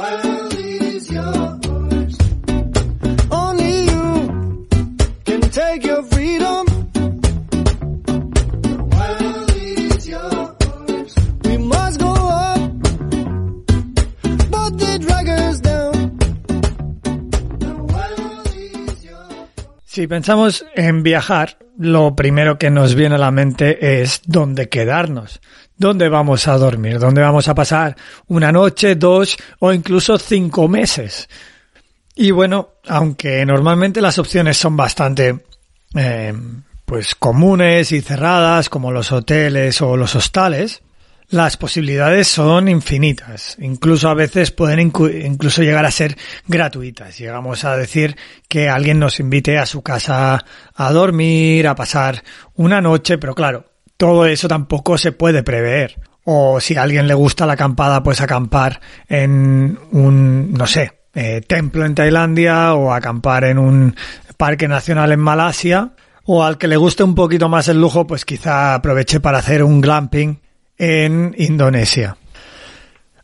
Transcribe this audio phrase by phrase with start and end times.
[0.00, 1.10] world is.
[3.30, 4.06] Only you
[5.26, 6.64] can take your freedom.
[8.66, 10.08] The world is.
[11.44, 12.12] We must go
[12.46, 12.70] up,
[14.50, 15.28] but they drag
[19.92, 25.40] Si pensamos en viajar, lo primero que nos viene a la mente es dónde quedarnos,
[25.76, 27.96] dónde vamos a dormir, dónde vamos a pasar
[28.28, 31.28] una noche, dos o incluso cinco meses.
[32.14, 35.40] Y bueno, aunque normalmente las opciones son bastante
[35.96, 36.34] eh,
[36.84, 40.82] pues comunes y cerradas, como los hoteles o los hostales,
[41.30, 43.56] las posibilidades son infinitas.
[43.60, 47.18] Incluso a veces pueden incluso llegar a ser gratuitas.
[47.18, 48.16] Llegamos a decir
[48.48, 53.64] que alguien nos invite a su casa a dormir, a pasar una noche, pero claro,
[53.96, 56.00] todo eso tampoco se puede prever.
[56.24, 61.40] O si a alguien le gusta la acampada, pues acampar en un, no sé, eh,
[61.46, 63.94] templo en Tailandia o acampar en un
[64.36, 65.92] parque nacional en Malasia.
[66.24, 69.62] O al que le guste un poquito más el lujo, pues quizá aproveche para hacer
[69.62, 70.40] un glamping
[70.80, 72.16] en Indonesia.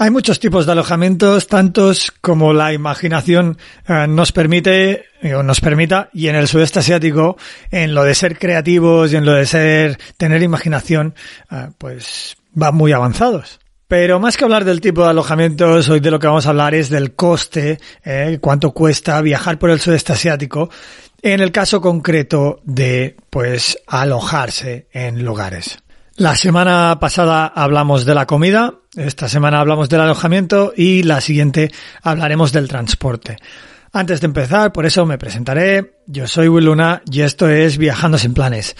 [0.00, 5.60] Hay muchos tipos de alojamientos, tantos como la imaginación eh, nos permite eh, o nos
[5.60, 7.36] permita, y en el sudeste asiático,
[7.72, 11.14] en lo de ser creativos y en lo de ser tener imaginación,
[11.50, 13.58] eh, pues van muy avanzados.
[13.88, 16.74] Pero más que hablar del tipo de alojamientos, hoy de lo que vamos a hablar
[16.74, 17.80] es del coste,
[18.42, 20.68] cuánto cuesta viajar por el sudeste asiático,
[21.22, 25.78] en el caso concreto de, pues, alojarse en lugares.
[26.18, 31.70] La semana pasada hablamos de la comida, esta semana hablamos del alojamiento y la siguiente
[32.02, 33.36] hablaremos del transporte.
[33.92, 36.00] Antes de empezar, por eso me presentaré.
[36.08, 38.74] Yo soy Will Luna y esto es Viajando sin planes.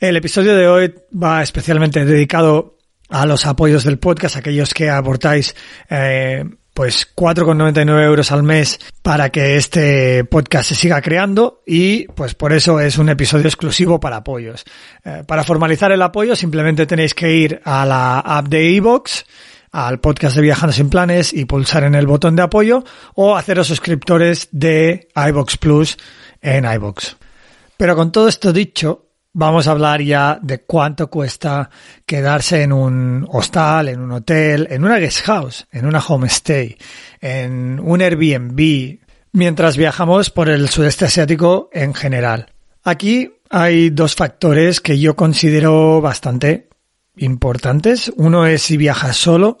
[0.00, 2.78] El episodio de hoy va especialmente dedicado
[3.10, 5.54] a los apoyos del podcast, aquellos que aportáis
[5.90, 6.42] eh,
[6.78, 12.52] pues 4,99 euros al mes para que este podcast se siga creando y pues por
[12.52, 14.64] eso es un episodio exclusivo para apoyos.
[15.04, 19.24] Eh, para formalizar el apoyo simplemente tenéis que ir a la app de iVoox,
[19.72, 22.84] al podcast de Viajando sin Planes y pulsar en el botón de apoyo
[23.16, 25.96] o haceros suscriptores de iVoox Plus
[26.40, 27.16] en iVoox.
[27.76, 29.07] Pero con todo esto dicho,
[29.38, 31.70] vamos a hablar ya de cuánto cuesta
[32.04, 36.76] quedarse en un hostal, en un hotel, en una guest house, en una homestay,
[37.20, 38.98] en un Airbnb,
[39.32, 42.50] mientras viajamos por el sudeste asiático en general.
[42.82, 46.68] Aquí hay dos factores que yo considero bastante
[47.16, 48.12] importantes.
[48.16, 49.58] Uno es si viajas solo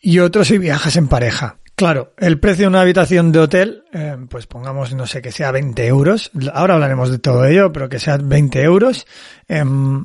[0.00, 1.59] y otro si viajas en pareja.
[1.80, 5.50] Claro, el precio de una habitación de hotel, eh, pues pongamos, no sé, que sea
[5.50, 6.30] 20 euros.
[6.52, 9.06] Ahora hablaremos de todo ello, pero que sea 20 euros.
[9.48, 10.04] em,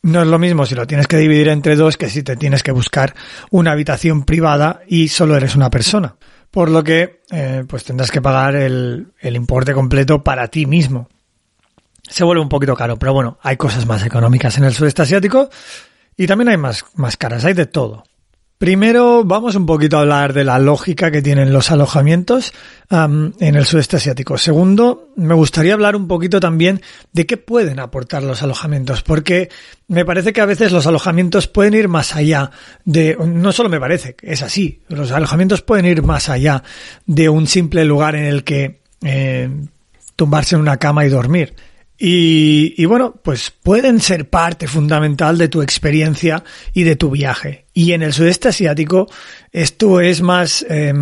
[0.00, 2.62] no es lo mismo si lo tienes que dividir entre dos que si te tienes
[2.62, 3.14] que buscar
[3.50, 6.16] una habitación privada y solo eres una persona.
[6.50, 11.10] Por lo que, eh, pues tendrás que pagar el, importe completo para ti mismo.
[12.02, 15.50] Se vuelve un poquito caro, pero bueno, hay cosas más económicas en el sudeste asiático
[16.16, 16.82] y también hay más
[17.18, 18.04] caras, hay de todo.
[18.58, 22.52] Primero vamos un poquito a hablar de la lógica que tienen los alojamientos
[22.88, 24.36] am, en el sudeste asiático.
[24.36, 26.82] Segundo, me gustaría hablar un poquito también
[27.12, 29.48] de qué pueden aportar los alojamientos, porque
[29.86, 32.50] me parece que a veces los alojamientos pueden ir más allá
[32.84, 36.64] de, no solo me parece, es así, los alojamientos pueden ir más allá
[37.06, 39.48] de un simple lugar en el que eh,
[40.16, 41.54] tumbarse en una cama y dormir.
[41.98, 47.66] Y, y, bueno, pues pueden ser parte fundamental de tu experiencia y de tu viaje.
[47.74, 49.08] Y en el sudeste asiático
[49.52, 50.92] esto es más eh,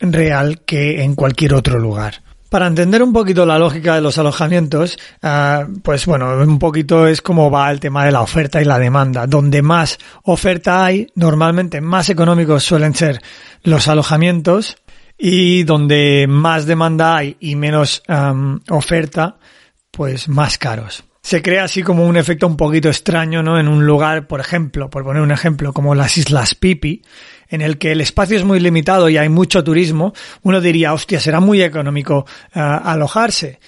[0.00, 2.22] real que en cualquier otro lugar.
[2.48, 7.20] Para entender un poquito la lógica de los alojamientos, uh, pues bueno, un poquito es
[7.20, 9.26] como va el tema de la oferta y la demanda.
[9.26, 13.20] Donde más oferta hay, normalmente más económicos suelen ser
[13.64, 14.76] los alojamientos
[15.18, 18.04] y donde más demanda hay y menos
[18.70, 19.36] oferta,
[19.94, 21.04] pues más caros.
[21.22, 23.58] Se crea así como un efecto un poquito extraño, ¿no?
[23.58, 27.02] En un lugar, por ejemplo, por poner un ejemplo, como las Islas Pipi,
[27.48, 30.12] en el que el espacio es muy limitado y hay mucho turismo,
[30.42, 33.58] uno diría, hostia, será muy económico uh, alojarse.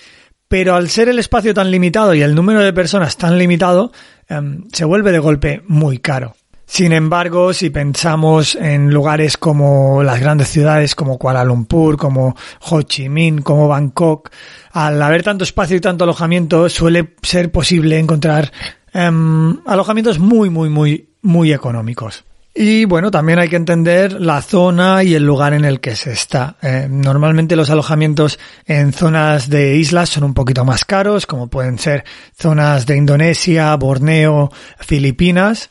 [0.49, 3.91] Pero al ser el espacio tan limitado y el número de personas tan limitado,
[4.29, 6.37] um, se vuelve de golpe muy caro.
[6.67, 12.35] Sin embargo, si pensamos en lugares como las grandes ciudades como Kuala Lumpur, como
[12.69, 14.31] Ho Chi Minh, como Bangkok,
[14.73, 18.53] al haber tanto espacio y tanto alojamiento, suele ser posible encontrar
[18.93, 22.25] em, alojamientos muy, muy, muy, muy económicos.
[22.59, 26.13] Y bueno, también hay que entender la zona y el lugar en el que se
[26.13, 26.57] está.
[26.63, 31.79] Eh, normalmente los alojamientos en zonas de islas son un poquito más caros, como pueden
[31.79, 32.05] ser
[32.35, 35.71] zonas de Indonesia, Borneo, Filipinas.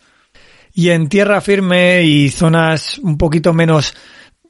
[0.77, 3.95] Y en tierra firme y zonas un poquito menos,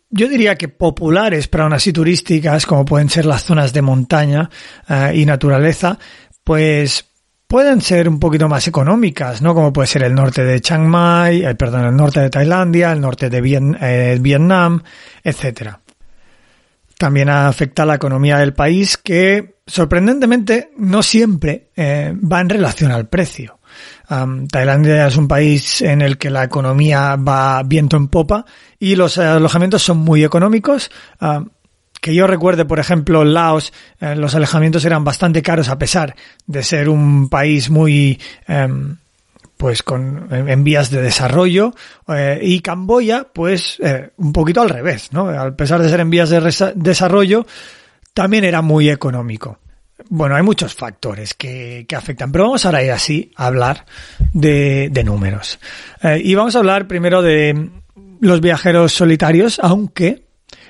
[0.10, 4.50] yo diría que populares, pero aún así turísticas, como pueden ser las zonas de montaña
[4.90, 6.00] eh, y naturaleza,
[6.44, 7.06] pues
[7.46, 9.54] pueden ser un poquito más económicas, ¿no?
[9.54, 13.02] Como puede ser el norte de Chiang Mai, eh, perdón, el norte de Tailandia, el
[13.02, 14.82] norte de eh, Vietnam,
[15.24, 15.80] etcétera.
[16.98, 23.60] También afecta la economía del país que, sorprendentemente, no siempre va en relación al precio.
[24.08, 28.46] Tailandia es un país en el que la economía va viento en popa
[28.80, 30.92] y los alojamientos son muy económicos.
[32.06, 36.16] Que yo recuerde, por ejemplo, Laos, eh, los alejamientos eran bastante caros a pesar
[36.46, 38.98] de ser un país muy, em,
[39.58, 41.74] pues con en vías de desarrollo
[42.08, 46.10] eh, y Camboya pues eh, un poquito al revés no a pesar de ser en
[46.10, 47.48] vías de desarrollo
[48.14, 49.60] también era muy económico
[50.10, 53.86] bueno hay muchos factores que, que afectan pero vamos ahora ir así a hablar
[54.34, 55.60] de, de números
[56.22, 57.70] y vamos a hablar primero de
[58.20, 60.26] los viajeros solitarios aunque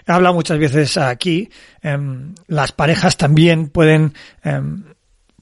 [0.07, 1.49] He hablado muchas veces aquí,
[1.81, 4.13] em, las parejas también pueden,
[4.43, 4.83] em,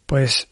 [0.06, 0.48] pues,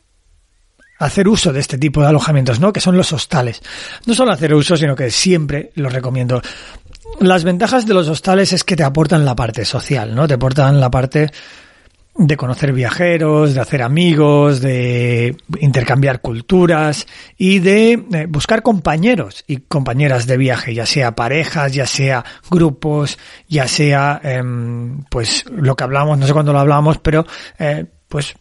[0.99, 2.73] hacer uso de este tipo de alojamientos, ¿no?
[2.73, 3.61] Que son los hostales.
[4.05, 6.41] No solo hacer uso, sino que siempre los recomiendo.
[7.19, 10.27] Las ventajas de los hostales es que te aportan la parte social, ¿no?
[10.27, 11.31] Te aportan la parte
[12.15, 20.27] de conocer viajeros, de hacer amigos, de intercambiar culturas y de buscar compañeros y compañeras
[20.27, 23.17] de viaje, ya sea parejas, ya sea grupos,
[23.47, 27.25] ya sea, em, pues lo que hablamos, no sé cuándo lo hablamos, pero
[27.57, 28.35] eh, pues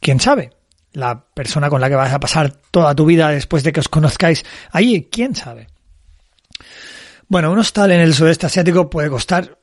[0.00, 0.50] quién sabe,
[0.92, 3.88] la persona con la que vas a pasar toda tu vida después de que os
[3.88, 5.68] conozcáis ahí, quién sabe.
[7.28, 9.58] Bueno, un hostal en el sudeste asiático puede costar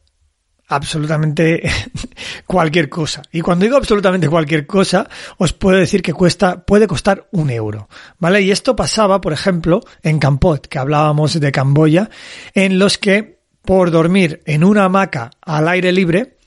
[0.71, 1.61] absolutamente
[2.47, 3.21] cualquier cosa.
[3.31, 5.07] Y cuando digo absolutamente cualquier cosa,
[5.37, 7.89] os puedo decir que cuesta, puede costar un euro.
[8.19, 8.41] ¿Vale?
[8.41, 12.09] Y esto pasaba, por ejemplo, en Kampot, que hablábamos de Camboya,
[12.53, 16.37] en los que por dormir en una hamaca al aire libre,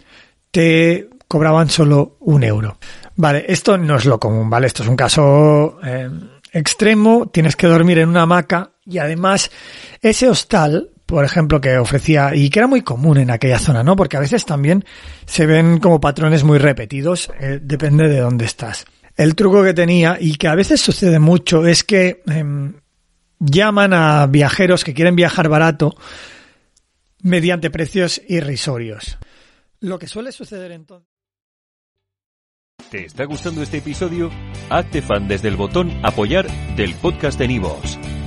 [0.50, 2.78] te cobraban solo un euro.
[3.16, 4.66] Vale, esto no es lo común, ¿vale?
[4.66, 6.08] Esto es un caso eh,
[6.52, 9.50] extremo, tienes que dormir en una hamaca y además
[10.00, 13.96] ese hostal por ejemplo, que ofrecía y que era muy común en aquella zona, ¿no?
[13.96, 14.84] Porque a veces también
[15.26, 18.86] se ven como patrones muy repetidos, eh, depende de dónde estás.
[19.16, 22.74] El truco que tenía y que a veces sucede mucho es que em,
[23.38, 25.94] llaman a viajeros que quieren viajar barato
[27.22, 29.18] mediante precios irrisorios.
[29.80, 31.08] Lo que suele suceder entonces.
[32.90, 34.30] ¿Te está gustando este episodio?
[34.70, 36.46] Hazte fan desde el botón apoyar
[36.76, 37.98] del podcast de Nivos.